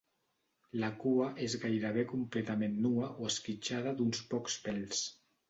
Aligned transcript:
La 0.83 0.87
cua 1.03 1.27
és 1.47 1.55
gairebé 1.65 2.05
completament 2.13 2.81
nua 2.87 3.11
o 3.11 3.29
esquitxada 3.33 3.95
d'uns 4.01 4.25
pocs 4.35 4.59
pèls. 4.67 5.07